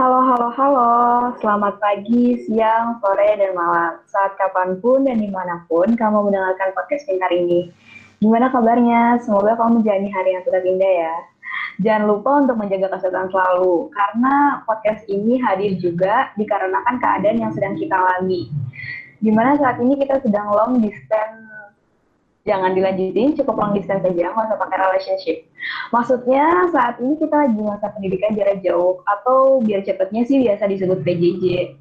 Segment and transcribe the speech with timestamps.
[0.00, 0.92] Halo, halo, halo.
[1.44, 4.00] Selamat pagi, siang, sore, dan malam.
[4.08, 7.68] Saat kapan pun dan di mana pun kamu mendengarkan podcast pintar ini.
[8.16, 9.20] Gimana kabarnya?
[9.20, 11.14] Semoga kamu menjalani hari yang tetap indah ya.
[11.84, 17.76] Jangan lupa untuk menjaga kesehatan selalu, karena podcast ini hadir juga dikarenakan keadaan yang sedang
[17.76, 18.48] kita alami.
[19.20, 21.49] Gimana saat ini kita sedang long distance
[22.50, 25.46] jangan dilanjutin, cukup long distance aja, nggak usah pakai relationship.
[25.94, 30.98] Maksudnya saat ini kita lagi masa pendidikan jarak jauh, atau biar cepetnya sih biasa disebut
[31.06, 31.78] PJJ.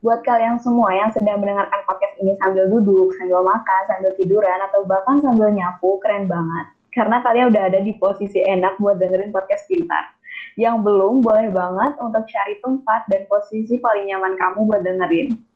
[0.00, 4.88] Buat kalian semua yang sedang mendengarkan podcast ini sambil duduk, sambil makan, sambil tiduran, atau
[4.88, 6.66] bahkan sambil nyapu, keren banget.
[6.96, 10.16] Karena kalian udah ada di posisi enak buat dengerin podcast pintar.
[10.56, 15.47] Yang belum, boleh banget untuk cari tempat dan posisi paling nyaman kamu buat dengerin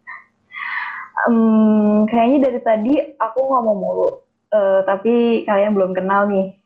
[1.28, 4.08] um, kayaknya dari tadi aku ngomong mulu,
[4.52, 6.56] uh, tapi kalian belum kenal nih.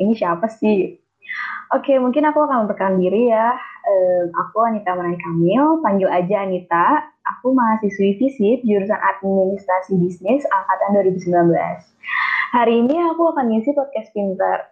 [0.00, 0.96] Ini siapa sih?
[1.72, 3.56] Oke, mungkin aku akan memperkenalkan diri ya.
[3.82, 7.08] Um, aku Anita Menai Kamil, panggil aja Anita.
[7.22, 11.32] Aku mahasiswi FISIP, jurusan Administrasi Bisnis, Angkatan 2019.
[12.52, 14.68] Hari ini aku akan ngisi podcast pinter.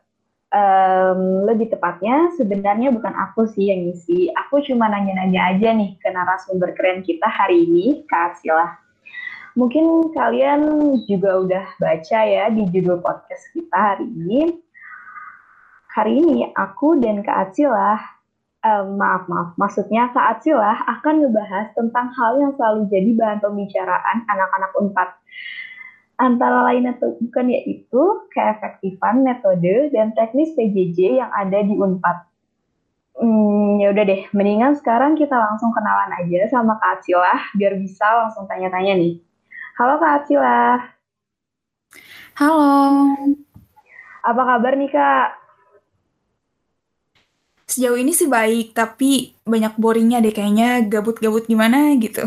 [0.50, 4.34] Um, lebih tepatnya, sebenarnya bukan aku sih yang ngisi.
[4.34, 8.89] Aku cuma nanya-nanya aja nih ke narasumber keren kita hari ini, Kak Arsila.
[9.58, 10.60] Mungkin kalian
[11.10, 14.62] juga udah baca ya di judul podcast kita hari ini.
[15.90, 17.98] Hari ini aku dan Kak Atsilah,
[18.62, 24.16] um, maaf maaf, maksudnya Kak Atsilah akan ngebahas tentang hal yang selalu jadi bahan pembicaraan
[24.30, 25.10] anak-anak UNPAD.
[26.20, 32.18] Antara lain atau bukan yaitu keefektifan metode dan teknis PJJ yang ada di UNPAD.
[33.18, 38.06] Hmm, ya udah deh, mendingan sekarang kita langsung kenalan aja sama Kak Atsilah biar bisa
[38.06, 39.29] langsung tanya-tanya nih.
[39.78, 40.82] Halo Kak Acila.
[42.34, 42.66] Halo.
[44.26, 45.28] Apa kabar nih Kak?
[47.70, 52.26] Sejauh ini sih baik, tapi banyak boringnya deh kayaknya gabut-gabut gimana gitu.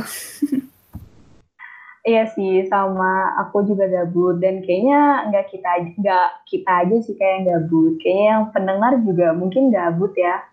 [2.03, 7.31] Iya sih, sama aku juga gabut dan kayaknya nggak kita nggak kita aja sih kayak
[7.31, 7.95] yang gabut.
[7.99, 10.43] Kayaknya yang pendengar juga mungkin gabut ya.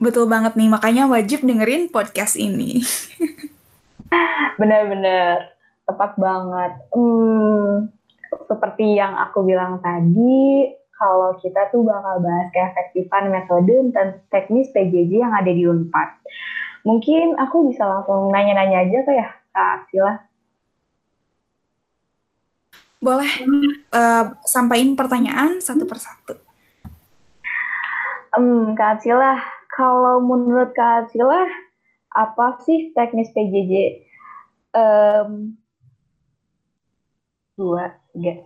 [0.00, 2.80] Betul banget nih, makanya wajib dengerin podcast ini.
[4.60, 5.52] Benar-benar
[5.88, 6.72] tepat banget.
[6.92, 7.88] Hmm,
[8.48, 15.22] seperti yang aku bilang tadi, kalau kita tuh bakal bahas keefektifan metode dan teknis PJJ
[15.22, 16.08] yang ada di Unpad.
[16.82, 20.14] Mungkin aku bisa langsung nanya-nanya aja kayak Kak Sila.
[22.98, 23.30] Boleh
[23.94, 26.34] uh, sampaikan pertanyaan satu persatu.
[28.34, 29.38] Um, Kak Sila,
[29.70, 31.46] kalau menurut Kak Sila,
[32.12, 34.04] apa sih teknis PJJ?
[34.72, 35.56] Um,
[37.58, 38.40] dua, tiga.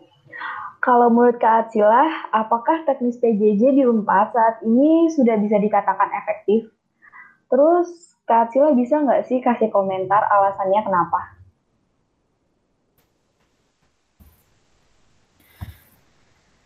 [0.83, 6.67] Kalau menurut Kak Acilah, apakah teknis PJJ di UNPAD saat ini sudah bisa dikatakan efektif?
[7.47, 11.39] Terus Kak Acilah bisa nggak sih kasih komentar alasannya kenapa?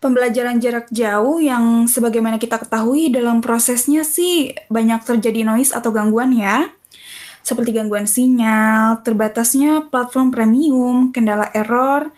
[0.00, 6.30] Pembelajaran jarak jauh yang sebagaimana kita ketahui dalam prosesnya sih banyak terjadi noise atau gangguan
[6.30, 6.75] ya
[7.46, 12.10] seperti gangguan sinyal, terbatasnya platform premium, kendala error,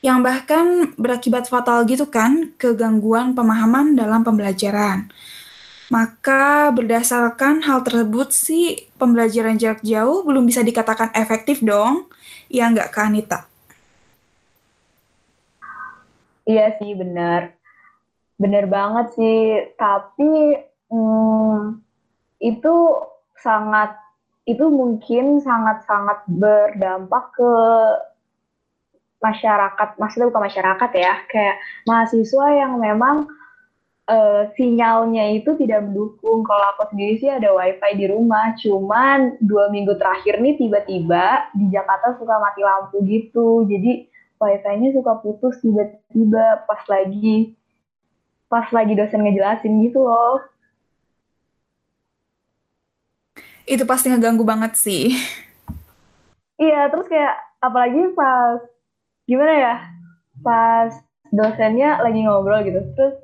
[0.00, 5.12] yang bahkan berakibat fatal gitu kan ke gangguan pemahaman dalam pembelajaran.
[5.92, 12.08] Maka berdasarkan hal tersebut sih pembelajaran jarak jauh belum bisa dikatakan efektif dong.
[12.48, 13.38] Ya nggak Kak Anita?
[16.48, 17.52] Iya sih benar.
[18.40, 19.40] Benar banget sih.
[19.76, 20.56] Tapi
[20.88, 21.84] hmm,
[22.40, 22.74] itu
[23.36, 23.99] sangat
[24.48, 27.52] itu mungkin sangat-sangat berdampak ke
[29.20, 33.28] masyarakat, maksudnya bukan masyarakat ya, kayak mahasiswa yang memang
[34.08, 36.40] uh, sinyalnya itu tidak mendukung.
[36.42, 41.68] Kalau aku sendiri sih ada wifi di rumah, cuman dua minggu terakhir nih tiba-tiba di
[41.68, 44.08] Jakarta suka mati lampu gitu, jadi
[44.40, 47.52] wifi-nya suka putus tiba-tiba pas lagi
[48.48, 50.42] pas lagi dosen ngejelasin gitu loh.
[53.70, 55.14] Itu pasti ngeganggu banget sih.
[56.58, 58.58] Iya, terus kayak apalagi pas
[59.30, 59.74] gimana ya?
[60.42, 60.92] Pas
[61.30, 62.82] dosennya lagi ngobrol gitu.
[62.98, 63.14] Terus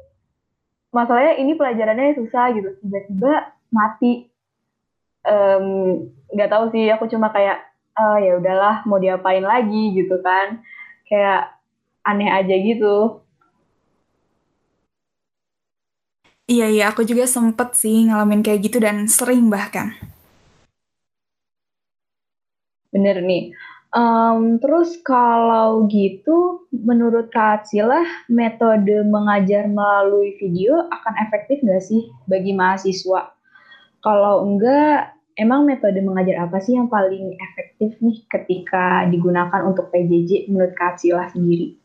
[0.94, 2.78] masalahnya ini pelajarannya susah gitu.
[2.78, 4.30] Tiba-tiba mati.
[6.30, 7.58] nggak um, tahu sih, aku cuma kayak
[7.98, 10.62] oh, ya udahlah mau diapain lagi gitu kan.
[11.10, 11.58] Kayak
[12.06, 13.26] aneh aja gitu.
[16.46, 19.98] Iya, iya, aku juga sempet sih ngalamin kayak gitu dan sering bahkan.
[22.96, 23.52] Bener nih.
[23.92, 32.08] Um, terus kalau gitu, menurut Kak Atsilah, metode mengajar melalui video akan efektif nggak sih
[32.24, 33.36] bagi mahasiswa?
[34.00, 40.48] Kalau enggak, emang metode mengajar apa sih yang paling efektif nih ketika digunakan untuk PJJ
[40.48, 41.76] menurut Kak Atsilah sendiri?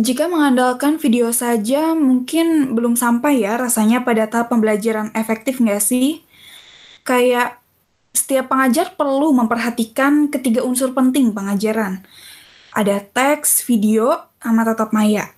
[0.00, 6.24] Jika mengandalkan video saja, mungkin belum sampai ya rasanya pada tahap pembelajaran efektif nggak sih?
[7.04, 7.58] kayak
[8.10, 12.02] setiap pengajar perlu memperhatikan ketiga unsur penting pengajaran.
[12.70, 15.30] Ada teks, video, sama tatap maya.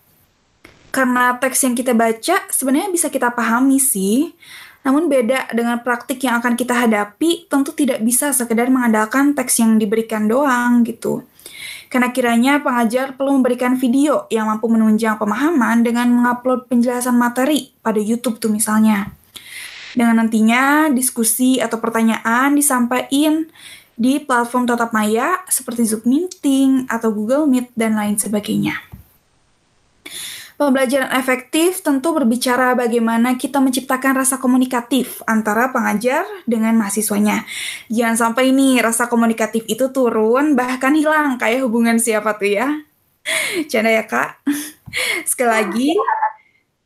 [0.93, 4.37] Karena teks yang kita baca sebenarnya bisa kita pahami sih,
[4.83, 9.79] namun beda dengan praktik yang akan kita hadapi, tentu tidak bisa sekedar mengandalkan teks yang
[9.79, 11.23] diberikan doang gitu.
[11.87, 18.01] Karena kiranya pengajar perlu memberikan video yang mampu menunjang pemahaman dengan mengupload penjelasan materi pada
[18.01, 19.13] YouTube tuh misalnya
[19.93, 23.49] dengan nantinya diskusi atau pertanyaan disampaikan
[23.93, 28.81] di platform tatap maya seperti Zoom Meeting atau Google Meet dan lain sebagainya.
[30.63, 37.43] Pembelajaran efektif tentu berbicara bagaimana kita menciptakan rasa komunikatif antara pengajar dengan mahasiswanya.
[37.91, 42.79] Jangan sampai ini rasa komunikatif itu turun bahkan hilang kayak hubungan siapa tuh ya.
[43.75, 44.39] Canda ya kak.
[45.31, 45.91] Sekali lagi,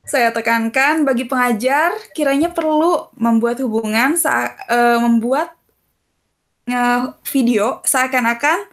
[0.09, 5.53] saya tekankan bagi pengajar kiranya perlu membuat hubungan saat uh, membuat
[6.73, 8.73] uh, video seakan-akan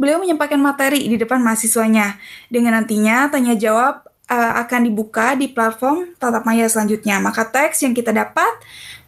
[0.00, 2.16] beliau menyampaikan materi di depan mahasiswanya
[2.48, 7.18] dengan nantinya tanya jawab uh, akan dibuka di platform tatap maya selanjutnya.
[7.18, 8.48] Maka teks yang kita dapat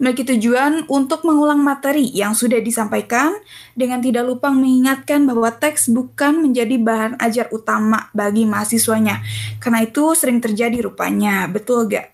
[0.02, 3.38] memiliki tujuan untuk mengulang materi yang sudah disampaikan
[3.78, 9.22] dengan tidak lupa mengingatkan bahwa teks bukan menjadi bahan ajar utama bagi mahasiswanya.
[9.62, 11.46] Karena itu sering terjadi rupanya.
[11.46, 12.10] Betul gak?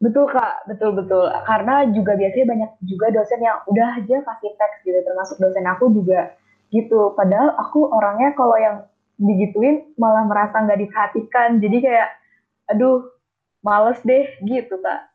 [0.00, 1.28] Betul kak, betul betul.
[1.44, 5.92] Karena juga biasanya banyak juga dosen yang udah aja kasih teks gitu, termasuk dosen aku
[5.92, 6.32] juga
[6.72, 7.12] gitu.
[7.12, 8.80] Padahal aku orangnya kalau yang
[9.20, 12.08] digituin malah merasa nggak diperhatikan jadi kayak
[12.72, 13.04] aduh
[13.60, 15.10] males deh gitu kak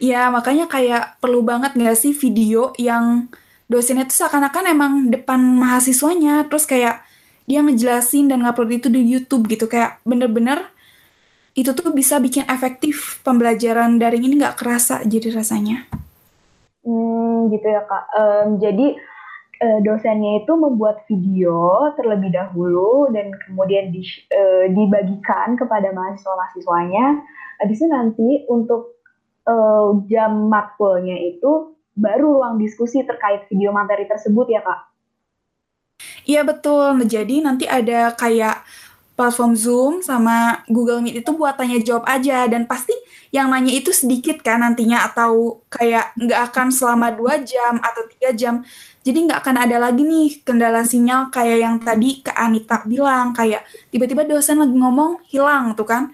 [0.00, 3.28] Ya, makanya kayak perlu banget nggak sih video yang
[3.68, 7.04] dosennya tuh seakan-akan emang depan mahasiswanya, terus kayak
[7.44, 10.72] dia ngejelasin dan ngupload itu di YouTube gitu, kayak bener-bener
[11.52, 15.84] itu tuh bisa bikin efektif pembelajaran daring ini nggak kerasa jadi rasanya.
[16.80, 18.04] Hmm, gitu ya kak.
[18.16, 18.96] Um, jadi
[19.60, 24.02] uh, dosennya itu membuat video terlebih dahulu dan kemudian di,
[24.32, 27.20] uh, dibagikan kepada mahasiswa-mahasiswanya.
[27.60, 28.96] Habis itu nanti untuk
[29.44, 34.80] uh, jam matkulnya itu baru ruang diskusi terkait video materi tersebut ya kak?
[36.24, 37.04] Iya betul.
[37.04, 38.64] Jadi nanti ada kayak
[39.20, 42.96] platform Zoom sama Google Meet itu buat tanya jawab aja dan pasti
[43.28, 48.32] yang nanya itu sedikit kan nantinya atau kayak nggak akan selama dua jam atau tiga
[48.32, 48.54] jam
[49.00, 53.64] jadi nggak akan ada lagi nih kendala sinyal kayak yang tadi ke Anita bilang kayak
[53.88, 56.12] tiba-tiba dosen lagi ngomong hilang tuh kan.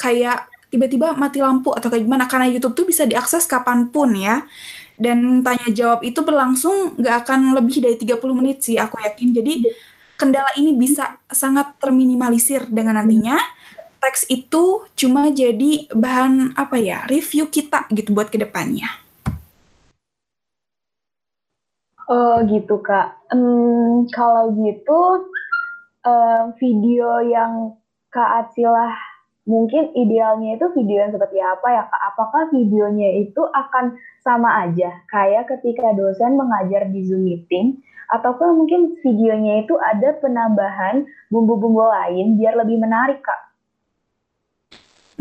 [0.00, 4.48] Kayak tiba-tiba mati lampu atau kayak gimana karena YouTube tuh bisa diakses kapan pun ya.
[4.96, 9.36] Dan tanya jawab itu berlangsung nggak akan lebih dari 30 menit sih aku yakin.
[9.36, 9.68] Jadi
[10.16, 13.36] kendala ini bisa sangat terminimalisir dengan nantinya
[14.00, 18.88] teks itu cuma jadi bahan apa ya review kita gitu buat ke depannya.
[22.10, 23.14] Oh gitu kak.
[23.30, 25.30] Um, kalau gitu
[26.02, 27.78] um, video yang
[28.10, 28.92] kak Atsilah
[29.42, 32.02] mungkin idealnya itu video yang seperti apa ya kak?
[32.14, 37.78] Apakah videonya itu akan sama aja kayak ketika dosen mengajar di Zoom meeting
[38.10, 43.40] ataukah mungkin videonya itu ada penambahan bumbu-bumbu lain biar lebih menarik kak?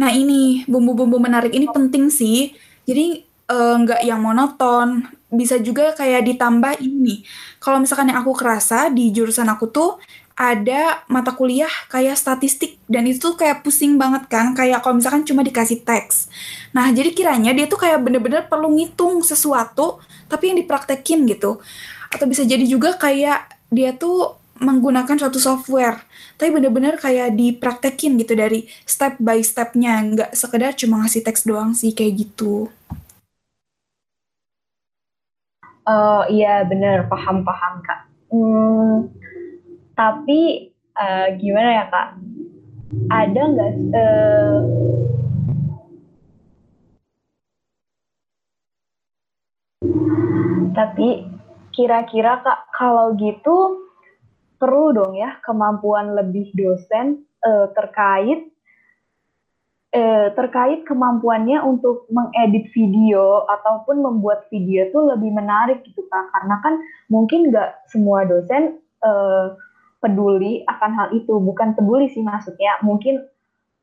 [0.01, 2.51] Nah ini bumbu-bumbu menarik ini penting sih.
[2.89, 3.21] Jadi
[3.53, 7.23] uh, nggak yang monoton bisa juga kayak ditambah ini.
[7.63, 9.97] Kalau misalkan yang aku kerasa di jurusan aku tuh
[10.35, 15.23] ada mata kuliah kayak statistik dan itu tuh kayak pusing banget kan kayak kalau misalkan
[15.23, 16.27] cuma dikasih teks.
[16.75, 21.61] Nah, jadi kiranya dia tuh kayak bener-bener perlu ngitung sesuatu tapi yang dipraktekin gitu.
[22.11, 26.05] Atau bisa jadi juga kayak dia tuh menggunakan suatu software
[26.38, 31.73] tapi bener-bener kayak dipraktekin gitu dari step by stepnya nggak sekedar cuma ngasih teks doang
[31.73, 32.69] sih kayak gitu.
[35.81, 38.05] Oh iya bener paham paham kak.
[38.29, 39.09] Hmm,
[39.97, 42.07] tapi uh, gimana ya kak?
[43.09, 43.71] Ada nggak?
[43.89, 44.57] Uh,
[50.77, 51.25] tapi
[51.73, 53.89] kira-kira kak kalau gitu
[54.61, 58.50] perlu dong ya kemampuan lebih dosen uh, terkait
[59.91, 66.31] eh, terkait kemampuannya untuk mengedit video ataupun membuat video itu lebih menarik gitu kak.
[66.31, 66.74] Karena kan
[67.12, 69.45] mungkin nggak semua dosen eh,
[70.00, 71.36] peduli akan hal itu.
[71.38, 73.19] Bukan peduli sih maksudnya mungkin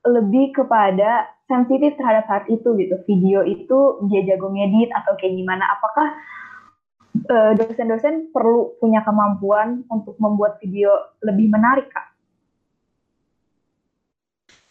[0.08, 2.96] lebih kepada sensitif terhadap hal itu gitu.
[3.04, 5.64] Video itu dia jago ngedit atau kayak gimana.
[5.76, 6.08] Apakah
[7.28, 10.88] eh, dosen-dosen perlu punya kemampuan untuk membuat video
[11.20, 12.17] lebih menarik kak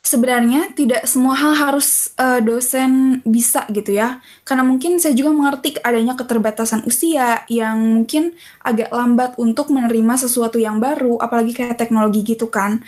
[0.08, 5.76] Sebenarnya tidak semua hal harus uh, dosen bisa gitu ya, karena mungkin saya juga mengerti
[5.84, 8.32] adanya keterbatasan usia yang mungkin
[8.64, 12.80] agak lambat untuk menerima sesuatu yang baru, apalagi kayak teknologi gitu kan.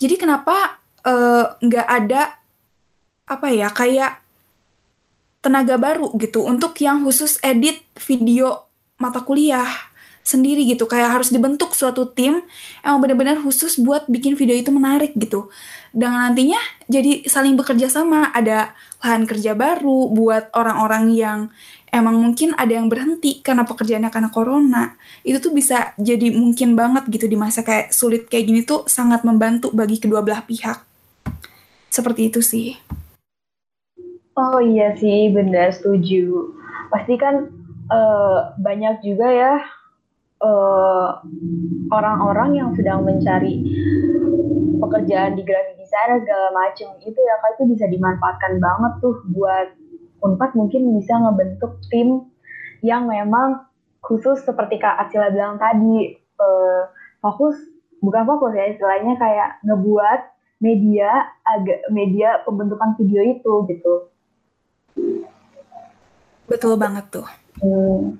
[0.00, 2.40] Jadi kenapa uh, nggak ada
[3.28, 4.16] apa ya kayak
[5.44, 8.64] tenaga baru gitu untuk yang khusus edit video
[8.96, 9.68] mata kuliah
[10.26, 10.90] sendiri gitu.
[10.90, 12.42] Kayak harus dibentuk suatu tim
[12.82, 15.54] yang benar-benar khusus buat bikin video itu menarik gitu.
[15.94, 16.58] Dan nantinya
[16.90, 18.34] jadi saling bekerja sama.
[18.34, 18.74] Ada
[19.06, 21.38] lahan kerja baru buat orang-orang yang
[21.94, 24.98] emang mungkin ada yang berhenti karena pekerjaannya karena corona.
[25.22, 29.22] Itu tuh bisa jadi mungkin banget gitu di masa kayak sulit kayak gini tuh sangat
[29.22, 30.82] membantu bagi kedua belah pihak.
[31.86, 32.74] Seperti itu sih.
[34.36, 36.52] Oh iya sih benar setuju.
[36.92, 37.48] Pasti kan
[37.88, 39.54] uh, banyak juga ya
[40.40, 43.64] orang-orang uh, orang -orang yang sedang mencari
[44.78, 49.68] pekerjaan di grafik desainer segala macam itu ya kan itu bisa dimanfaatkan banget tuh buat
[50.16, 52.24] Unpad mungkin bisa ngebentuk tim
[52.80, 53.68] yang memang
[54.00, 56.88] khusus seperti Kak Acila bilang tadi uh,
[57.20, 57.56] fokus
[58.00, 60.20] bukan fokus ya istilahnya kayak ngebuat
[60.64, 61.10] media
[61.44, 63.94] agak media pembentukan video itu gitu.
[66.48, 67.28] Betul banget tuh.
[67.60, 68.16] Hmm,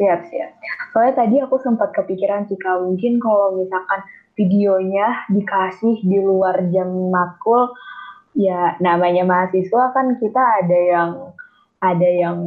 [0.00, 0.50] siap siap.
[0.96, 2.80] Soalnya tadi aku sempat kepikiran sih Kak.
[2.80, 4.00] Mungkin kalau misalkan
[4.32, 7.76] videonya dikasih di luar jam matkul
[8.32, 11.10] ya namanya mahasiswa kan kita ada yang
[11.84, 12.38] ada yang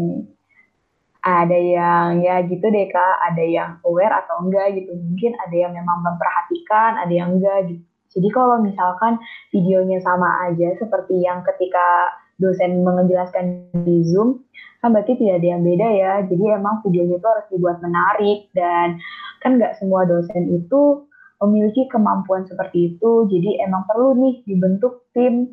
[1.22, 3.16] ada yang ya gitu deh kak.
[3.32, 4.92] Ada yang aware atau enggak gitu.
[4.98, 7.86] Mungkin ada yang memang memperhatikan ada yang enggak gitu.
[8.14, 9.18] Jadi kalau misalkan
[9.50, 14.44] videonya sama aja seperti yang ketika dosen menjelaskan di zoom
[14.84, 19.00] kan berarti tidak ada yang beda ya jadi emang videonya itu harus dibuat menarik dan
[19.40, 21.08] kan nggak semua dosen itu
[21.44, 23.28] memiliki kemampuan seperti itu.
[23.28, 25.52] Jadi emang perlu nih dibentuk tim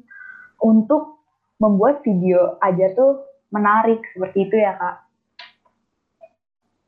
[0.62, 1.18] untuk
[1.58, 4.96] membuat video aja tuh menarik seperti itu ya kak.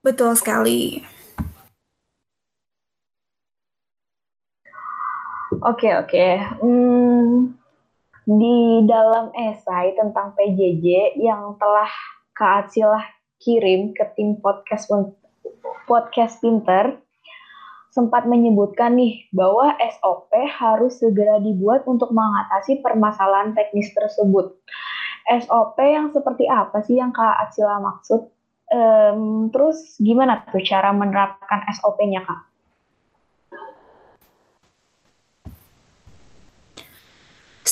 [0.07, 1.03] Betul sekali.
[5.63, 6.29] Oke oke.
[6.63, 7.55] Hmm,
[8.25, 11.91] di dalam esai tentang PJJ yang telah
[12.33, 13.05] Kak Acilah
[13.43, 14.89] kirim ke tim podcast
[15.85, 16.97] podcast Pinter,
[17.93, 24.57] sempat menyebutkan nih bahwa SOP harus segera dibuat untuk mengatasi permasalahan teknis tersebut.
[25.29, 28.33] SOP yang seperti apa sih yang Kak Acila maksud?
[28.73, 32.52] Um, terus gimana tuh cara menerapkan SOP-nya Kak?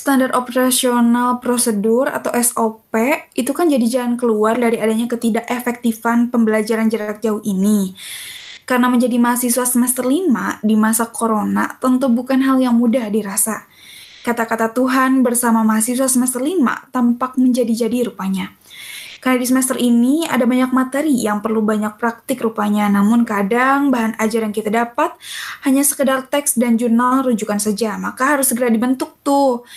[0.00, 2.96] Standar operasional prosedur atau SOP
[3.36, 7.92] itu kan jadi jalan keluar dari adanya ketidakefektifan pembelajaran jarak jauh ini.
[8.64, 13.68] Karena menjadi mahasiswa semester 5 di masa corona tentu bukan hal yang mudah dirasa.
[14.24, 18.56] Kata-kata Tuhan bersama mahasiswa semester 5 tampak menjadi-jadi rupanya.
[19.20, 24.16] Karena di semester ini ada banyak materi yang perlu banyak praktik rupanya, namun kadang bahan
[24.16, 25.12] ajar yang kita dapat
[25.68, 29.68] hanya sekedar teks dan jurnal rujukan saja, maka harus segera dibentuk tuh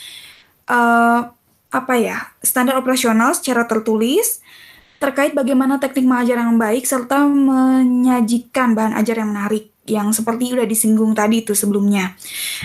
[0.71, 1.21] uh,
[1.73, 4.39] apa ya standar operasional secara tertulis
[5.01, 10.63] terkait bagaimana teknik mengajar yang baik serta menyajikan bahan ajar yang menarik yang seperti udah
[10.63, 12.15] disinggung tadi itu sebelumnya.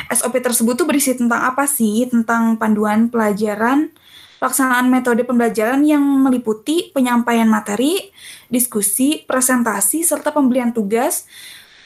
[0.06, 2.06] SOP tersebut tuh berisi tentang apa sih?
[2.06, 3.90] Tentang panduan pelajaran,
[4.38, 8.10] pelaksanaan metode pembelajaran yang meliputi penyampaian materi,
[8.46, 11.26] diskusi, presentasi, serta pembelian tugas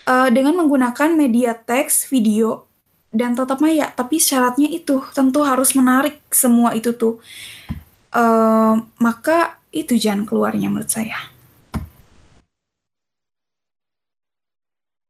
[0.06, 2.68] uh, dengan menggunakan media teks, video,
[3.12, 3.88] dan tetap maya.
[3.92, 7.20] Tapi syaratnya itu tentu harus menarik semua itu tuh.
[8.12, 11.32] Uh, maka itu jalan keluarnya menurut saya.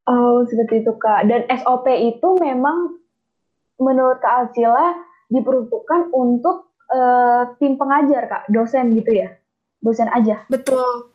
[0.07, 1.27] Oh, seperti itu Kak.
[1.31, 2.99] Dan SOP itu memang
[3.79, 4.95] menurut Kak Alcila
[5.31, 9.33] diperuntukkan untuk uh, tim pengajar Kak, dosen gitu ya?
[9.83, 10.45] Dosen aja.
[10.47, 11.13] Betul.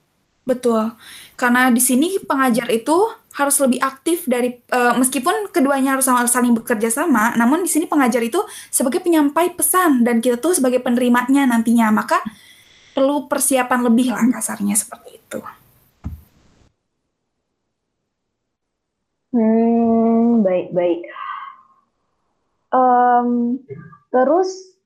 [0.47, 0.95] Betul.
[1.35, 2.95] Karena di sini pengajar itu
[3.35, 7.85] harus lebih aktif dari uh, meskipun keduanya harus sama saling bekerja sama, namun di sini
[7.85, 8.41] pengajar itu
[8.73, 11.91] sebagai penyampai pesan dan kita tuh sebagai penerimanya nantinya.
[11.91, 12.23] Maka
[12.95, 15.39] perlu persiapan lebih lah kasarnya seperti itu.
[19.35, 21.01] Hmm, baik baik.
[22.71, 23.61] Um,
[24.09, 24.76] terus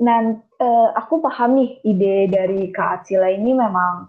[0.00, 4.08] Nah, uh, aku paham nih ide dari Kak Atsila ini memang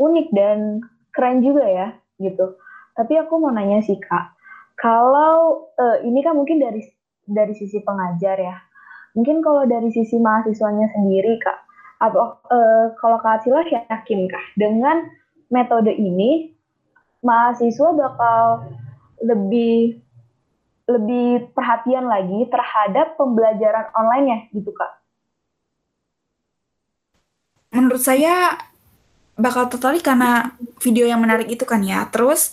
[0.00, 0.80] unik dan
[1.12, 2.56] keren juga ya, gitu.
[2.96, 4.32] Tapi aku mau nanya sih Kak,
[4.80, 6.80] kalau uh, ini kan mungkin dari
[7.28, 8.56] dari sisi pengajar ya,
[9.12, 11.58] mungkin kalau dari sisi mahasiswanya sendiri Kak,
[12.02, 15.06] atau uh, kalau Kak Atsila yakin Kak dengan
[15.52, 16.50] metode ini
[17.22, 18.66] mahasiswa bakal
[19.22, 20.01] lebih
[20.86, 24.92] lebih perhatian lagi terhadap pembelajaran online ya gitu kak?
[27.72, 28.58] Menurut saya
[29.38, 32.04] bakal tertarik karena video yang menarik itu kan ya.
[32.10, 32.52] Terus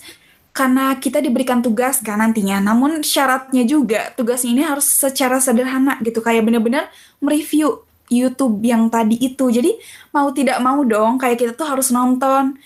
[0.50, 6.18] karena kita diberikan tugas kan nantinya, namun syaratnya juga tugasnya ini harus secara sederhana gitu,
[6.18, 6.90] kayak bener-bener
[7.22, 9.46] mereview YouTube yang tadi itu.
[9.46, 9.78] Jadi
[10.10, 12.58] mau tidak mau dong, kayak kita tuh harus nonton.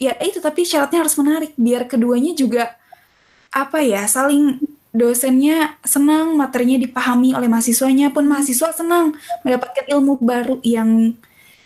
[0.00, 2.72] Ya itu tapi syaratnya harus menarik biar keduanya juga
[3.52, 9.14] apa ya saling dosennya senang materinya dipahami oleh mahasiswanya pun mahasiswa senang
[9.46, 11.14] mendapatkan ilmu baru yang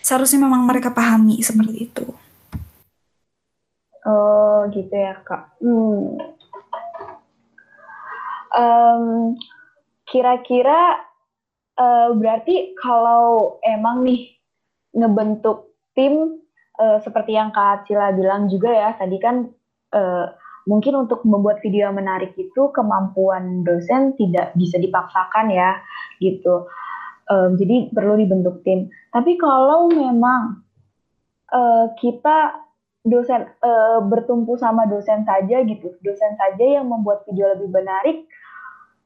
[0.05, 2.07] seharusnya memang mereka pahami seperti itu.
[4.05, 5.57] Oh gitu ya kak.
[5.65, 6.21] Hmm.
[8.55, 9.35] Um,
[10.05, 11.03] kira-kira
[11.81, 14.37] uh, berarti kalau emang nih
[14.95, 16.45] ngebentuk tim
[16.79, 19.51] uh, seperti yang Kak Cila bilang juga ya tadi kan
[19.95, 20.27] uh,
[20.65, 25.77] mungkin untuk membuat video yang menarik itu kemampuan dosen tidak bisa dipaksakan ya
[26.21, 26.69] gitu.
[27.29, 28.93] Um, jadi perlu dibentuk tim.
[29.09, 30.61] Tapi kalau memang
[31.53, 32.61] uh, kita
[33.05, 38.29] dosen uh, bertumpu sama dosen saja gitu, dosen saja yang membuat video lebih menarik,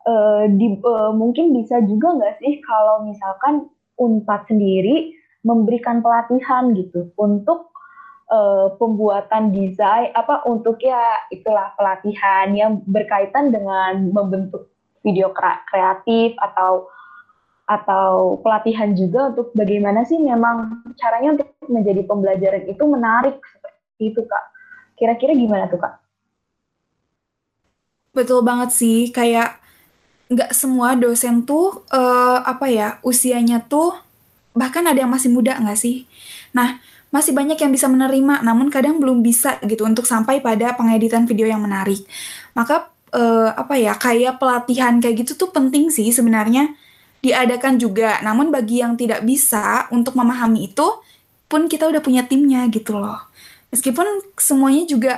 [0.07, 5.11] uh, di, uh, mungkin bisa juga nggak sih kalau misalkan Unpad sendiri
[5.43, 7.75] memberikan pelatihan gitu untuk
[8.29, 14.69] uh, pembuatan desain apa untuk ya itulah pelatihan yang berkaitan dengan membentuk
[15.05, 15.33] video
[15.69, 16.89] kreatif atau
[17.69, 24.21] atau pelatihan juga untuk bagaimana sih memang caranya untuk menjadi pembelajaran itu menarik seperti itu
[24.25, 24.45] kak.
[24.97, 26.01] Kira-kira gimana tuh kak?
[28.17, 29.61] Betul banget sih, kayak
[30.33, 33.97] nggak semua dosen tuh uh, apa ya usianya tuh
[34.53, 36.09] bahkan ada yang masih muda nggak sih.
[36.57, 41.25] Nah masih banyak yang bisa menerima, namun kadang belum bisa gitu untuk sampai pada pengeditan
[41.25, 42.05] video yang menarik.
[42.53, 46.77] Maka uh, apa ya kayak pelatihan kayak gitu tuh penting sih sebenarnya
[47.25, 48.21] diadakan juga.
[48.21, 50.87] Namun bagi yang tidak bisa untuk memahami itu
[51.49, 53.25] pun kita udah punya timnya gitu loh.
[53.73, 55.15] Meskipun semuanya juga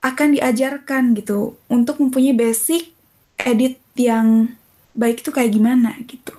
[0.00, 2.94] akan diajarkan gitu untuk mempunyai basic
[3.36, 4.56] edit yang
[4.94, 6.37] baik itu kayak gimana gitu.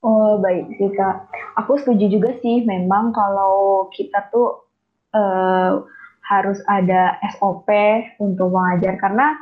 [0.00, 1.28] Oh baik sih kak,
[1.60, 4.64] aku setuju juga sih memang kalau kita tuh
[5.12, 5.84] uh,
[6.24, 7.68] harus ada SOP
[8.16, 9.36] untuk mengajar karena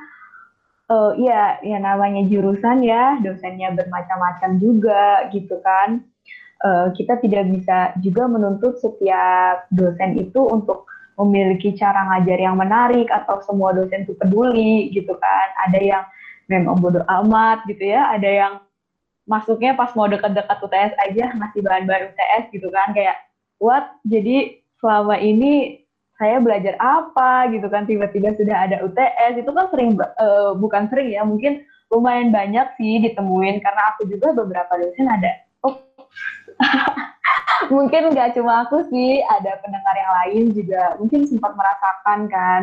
[0.90, 6.02] uh, ya ya namanya jurusan ya dosennya bermacam-macam juga gitu kan.
[6.58, 13.06] Uh, kita tidak bisa juga menuntut setiap dosen itu untuk memiliki cara ngajar yang menarik
[13.14, 15.46] atau semua dosen itu peduli gitu kan.
[15.70, 16.04] Ada yang
[16.50, 18.52] memang bodoh amat gitu ya, ada yang
[19.28, 23.20] masuknya pas mau deket-deket UTS aja ngasih bahan-bahan UTS gitu kan kayak
[23.60, 23.92] what?
[24.08, 25.84] Jadi selama ini
[26.18, 27.46] saya belajar apa?
[27.52, 31.62] gitu kan tiba-tiba sudah ada UTS itu kan sering uh, bukan sering ya mungkin
[31.92, 35.32] lumayan banyak sih ditemuin karena aku juga beberapa dosen ada.
[35.64, 35.76] Oh.
[37.74, 42.62] Mungkin nggak cuma aku sih ada pendengar yang lain juga mungkin sempat merasakan kan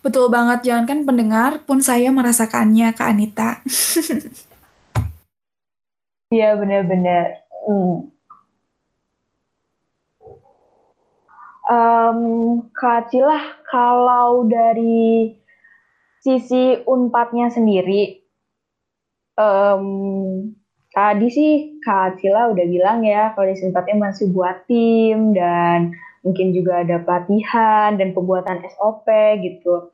[0.00, 3.50] Betul banget, jangan kan pendengar pun saya merasakannya, Kak Anita.
[6.30, 7.42] Iya, benar-benar.
[7.66, 8.06] Hmm.
[11.66, 12.20] Um,
[12.70, 15.34] Kak Cilah, kalau dari
[16.22, 18.22] sisi unpadnya sendiri,
[19.34, 20.54] um,
[20.94, 26.52] tadi sih Kak Cila udah bilang ya, kalau di unpadnya masih buat tim dan mungkin
[26.52, 29.08] juga ada pelatihan dan pembuatan SOP
[29.40, 29.92] gitu.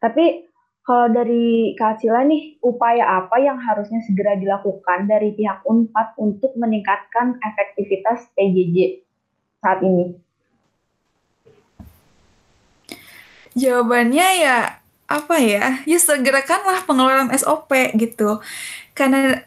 [0.00, 0.48] Tapi
[0.86, 7.42] kalau dari Kak nih, upaya apa yang harusnya segera dilakukan dari pihak UNPAD untuk meningkatkan
[7.42, 9.02] efektivitas PJJ
[9.58, 10.14] saat ini?
[13.58, 14.78] Jawabannya ya
[15.10, 15.82] apa ya?
[15.90, 18.38] Ya segerakanlah pengeluaran SOP gitu.
[18.94, 19.42] Karena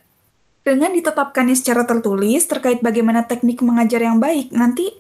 [0.67, 4.91] dengan ditetapkannya secara tertulis terkait bagaimana teknik mengajar yang baik, nanti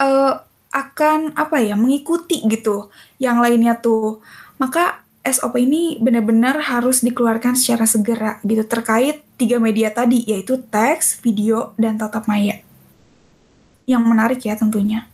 [0.00, 0.42] uh,
[0.74, 2.90] akan apa ya mengikuti gitu
[3.22, 4.18] yang lainnya tuh
[4.58, 11.16] maka SOP ini benar-benar harus dikeluarkan secara segera gitu terkait tiga media tadi yaitu teks,
[11.24, 12.60] video, dan tatap maya.
[13.88, 15.08] Yang menarik ya tentunya.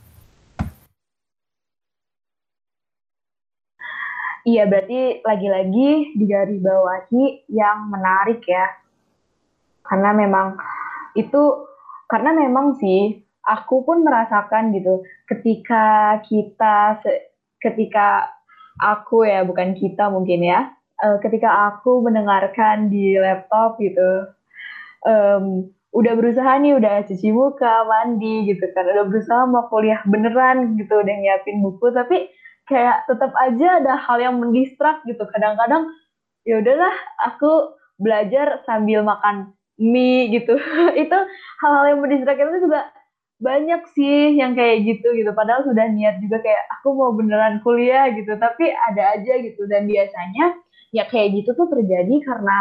[4.43, 8.67] Iya, berarti lagi-lagi digarisbawahi yang menarik ya.
[9.87, 10.59] Karena memang
[11.15, 11.71] itu
[12.11, 17.01] karena memang sih aku pun merasakan gitu ketika kita
[17.61, 18.33] ketika
[18.81, 20.73] aku ya bukan kita mungkin ya
[21.05, 24.29] uh, ketika aku mendengarkan di laptop gitu
[25.05, 30.79] um, udah berusaha nih udah cuci muka mandi gitu kan udah berusaha mau kuliah beneran
[30.79, 32.31] gitu udah nyiapin buku tapi
[32.71, 35.27] kayak tetap aja ada hal yang mendistrak gitu.
[35.35, 35.91] Kadang-kadang
[36.47, 36.95] ya udahlah
[37.27, 39.51] aku belajar sambil makan
[39.83, 40.55] mie gitu.
[41.03, 41.19] Itu
[41.67, 42.87] hal-hal yang mendistrak itu juga
[43.41, 45.33] banyak sih yang kayak gitu gitu.
[45.33, 48.37] Padahal sudah niat juga kayak aku mau beneran kuliah gitu.
[48.37, 49.65] Tapi ada aja gitu.
[49.67, 50.57] Dan biasanya
[50.95, 52.57] ya kayak gitu tuh terjadi karena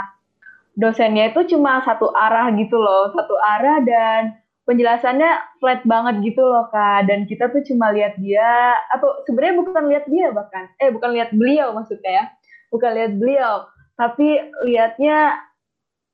[0.80, 4.22] dosennya itu cuma satu arah gitu loh, satu arah dan
[4.64, 7.06] penjelasannya flat banget gitu loh kak.
[7.12, 10.72] Dan kita tuh cuma lihat dia atau sebenarnya bukan lihat dia bahkan.
[10.80, 12.26] Eh bukan lihat beliau maksudnya ya.
[12.72, 13.68] Bukan lihat beliau
[14.00, 15.44] tapi lihatnya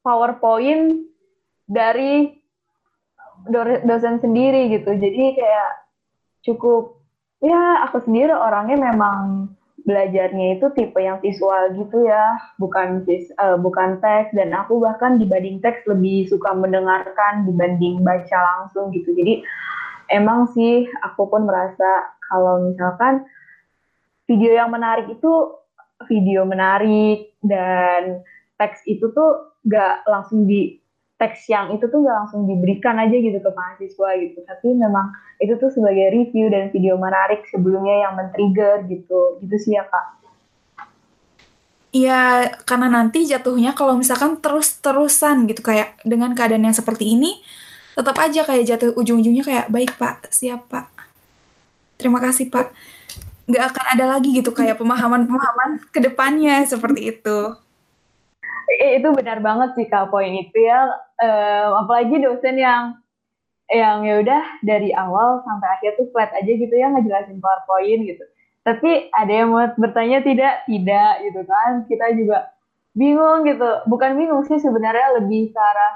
[0.01, 1.05] powerpoint
[1.69, 2.33] dari
[3.85, 4.93] dosen sendiri gitu.
[4.95, 5.71] Jadi kayak
[6.45, 7.01] cukup
[7.41, 9.49] ya aku sendiri orangnya memang
[9.85, 14.33] belajarnya itu tipe yang visual gitu ya, bukan vis, uh, bukan teks.
[14.33, 19.13] Dan aku bahkan dibanding teks lebih suka mendengarkan dibanding baca langsung gitu.
[19.13, 19.45] Jadi
[20.09, 23.29] emang sih aku pun merasa kalau misalkan
[24.25, 25.53] video yang menarik itu
[26.09, 28.25] video menarik dan
[28.57, 30.81] teks itu tuh gak langsung di
[31.15, 34.39] teks yang itu tuh nggak langsung diberikan aja gitu ke mahasiswa gitu.
[34.43, 39.39] Tapi memang itu tuh sebagai review dan video menarik sebelumnya yang men-trigger gitu.
[39.39, 40.27] Gitu sih ya kak.
[41.95, 47.39] Iya, karena nanti jatuhnya kalau misalkan terus-terusan gitu kayak dengan keadaan yang seperti ini,
[47.95, 50.91] tetap aja kayak jatuh ujung-ujungnya kayak baik pak, siap pak,
[51.95, 52.75] terima kasih pak,
[53.47, 57.55] nggak akan ada lagi gitu kayak pemahaman-pemahaman ke depannya seperti itu.
[58.65, 60.89] Eh, itu benar banget sih kak poin itu ya.
[61.21, 62.97] Uh, apalagi dosen yang
[63.71, 68.25] yang ya udah dari awal sampai akhir tuh flat aja gitu ya ngejelasin powerpoint gitu.
[68.65, 70.65] Tapi ada yang mau bertanya tidak?
[70.65, 71.85] Tidak gitu kan.
[71.85, 72.49] Kita juga
[72.97, 73.85] bingung gitu.
[73.85, 75.93] Bukan bingung sih sebenarnya lebih ke arah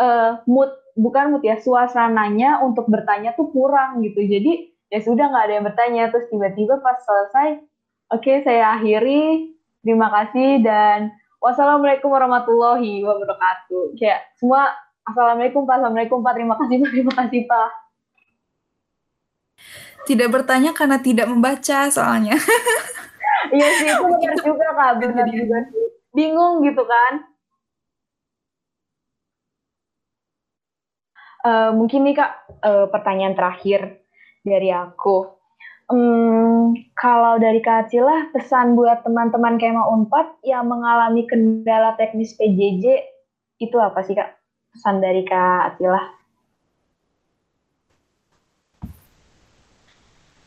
[0.00, 4.24] uh, mood bukan mood ya suasananya untuk bertanya tuh kurang gitu.
[4.24, 6.02] Jadi ya sudah nggak ada yang bertanya.
[6.08, 7.60] Terus tiba-tiba pas selesai
[8.12, 9.52] oke okay, saya akhiri
[9.84, 11.12] terima kasih dan
[11.44, 13.92] wassalamualaikum warahmatullahi wabarakatuh.
[14.00, 14.72] Kayak semua
[15.04, 17.70] assalamualaikum pak, assalamualaikum pak, terima kasih pak, terima kasih pak.
[20.08, 22.40] Tidak bertanya karena tidak membaca soalnya.
[23.56, 25.86] iya sih itu benar juga kak, benar juga sih.
[26.16, 27.12] Bingung gitu kan.
[31.44, 32.32] Uh, mungkin nih kak
[32.64, 34.00] uh, pertanyaan terakhir
[34.40, 35.28] dari aku
[35.84, 43.04] Hmm, kalau dari Kak Acila, pesan buat teman-teman Kema Unpad yang mengalami kendala teknis PJJ,
[43.60, 44.32] itu apa sih Kak?
[44.72, 46.02] Pesan dari Kak Acila.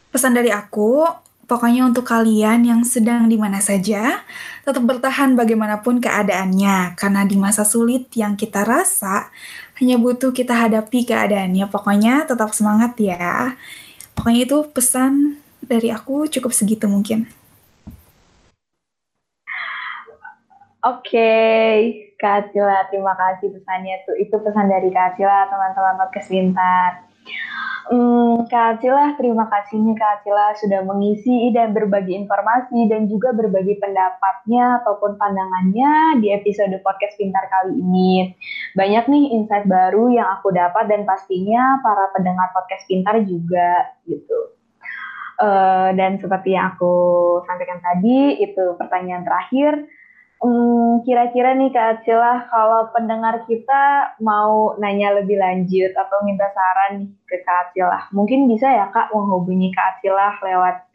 [0.09, 1.05] Pesan dari aku,
[1.45, 4.25] pokoknya untuk kalian yang sedang di mana saja,
[4.65, 6.97] tetap bertahan bagaimanapun keadaannya.
[6.97, 9.29] Karena di masa sulit yang kita rasa,
[9.77, 11.69] hanya butuh kita hadapi keadaannya.
[11.69, 13.53] Pokoknya tetap semangat ya.
[14.17, 17.29] Pokoknya itu pesan dari aku cukup segitu mungkin.
[20.81, 21.75] Oke, okay.
[22.17, 24.17] Kak Cila, terima kasih pesannya tuh.
[24.17, 27.06] Itu pesan dari Kak Cila, teman-teman podcast Pintar.
[27.87, 30.27] Hmm, Kak Acila, terima kasih nih Kak
[30.59, 37.47] sudah mengisi dan berbagi informasi dan juga berbagi pendapatnya ataupun pandangannya di episode podcast Pintar
[37.47, 38.35] kali ini.
[38.75, 44.57] Banyak nih insight baru yang aku dapat dan pastinya para pendengar podcast Pintar juga gitu.
[45.39, 46.91] Uh, dan seperti yang aku
[47.47, 49.87] sampaikan tadi, itu pertanyaan terakhir
[50.37, 57.09] Hmm, kira-kira nih Kak Acila, kalau pendengar kita mau nanya lebih lanjut atau minta saran
[57.25, 60.85] ke Kak Acila, mungkin bisa ya Kak menghubungi Kak Acila lewat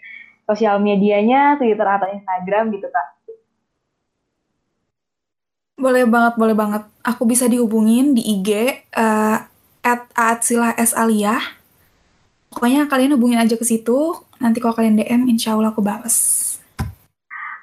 [0.46, 3.06] sosial medianya, Twitter atau Instagram gitu Kak?
[5.82, 6.82] Boleh banget, boleh banget.
[7.02, 9.42] Aku bisa dihubungin di IG uh,
[9.82, 10.42] at
[10.94, 11.34] Alia.
[12.54, 14.14] Pokoknya kalian hubungin aja ke situ.
[14.38, 16.46] Nanti kalau kalian DM, insya Allah aku balas.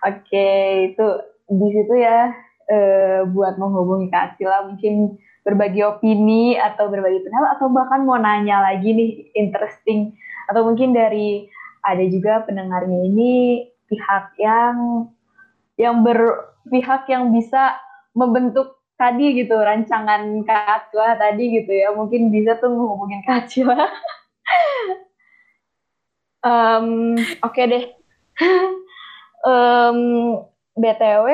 [0.03, 0.47] Oke,
[0.91, 1.07] itu
[1.49, 2.29] di situ ya
[2.69, 8.61] eh, buat menghubungi Kak Sila mungkin berbagi opini atau berbagi pendapat atau bahkan mau nanya
[8.61, 10.13] lagi nih interesting.
[10.45, 11.49] Atau mungkin dari
[11.81, 15.09] ada juga pendengarnya ini pihak yang
[15.79, 17.79] yang berpihak yang bisa
[18.13, 21.89] membentuk tadi gitu rancangan Kak tadi gitu ya.
[21.95, 23.89] Mungkin bisa tuh menghubungin Kak Cila
[26.43, 27.85] um, oke okay deh.
[29.39, 30.35] Um,
[30.79, 31.27] BTW,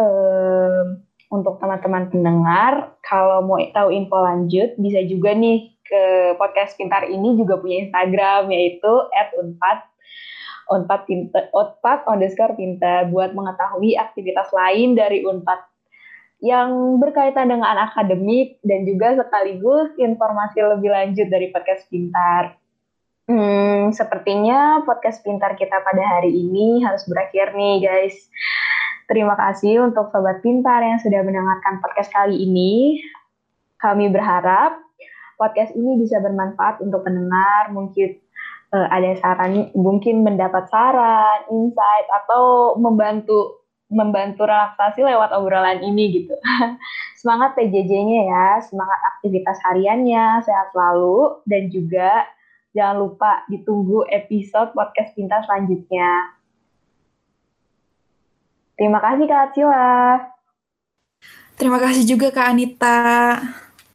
[0.00, 0.86] um,
[1.28, 7.36] untuk teman-teman pendengar, kalau mau tahu info lanjut, bisa juga nih ke podcast pintar ini
[7.38, 8.92] juga punya Instagram, yaitu
[9.38, 9.78] @unpad
[10.66, 15.62] unpad pintar, unpad underscore pintar buat mengetahui aktivitas lain dari unpad
[16.44, 22.60] yang berkaitan dengan akademik dan juga sekaligus informasi lebih lanjut dari podcast pintar.
[23.26, 28.14] Hmm, sepertinya podcast pintar kita pada hari ini harus berakhir nih guys.
[29.06, 32.98] Terima kasih untuk sobat pintar yang sudah mendengarkan podcast kali ini.
[33.78, 34.82] Kami berharap
[35.38, 38.18] podcast ini bisa bermanfaat untuk pendengar, mungkin
[38.74, 46.34] uh, ada saran, mungkin mendapat saran, insight atau membantu membantu relaksasi lewat obrolan ini gitu.
[47.22, 52.26] semangat PJJ-nya ya, semangat aktivitas hariannya, sehat selalu dan juga
[52.74, 56.35] jangan lupa ditunggu episode podcast pintar selanjutnya.
[58.76, 60.20] Terima kasih Kak Cila.
[61.56, 63.40] Terima kasih juga Kak Anita.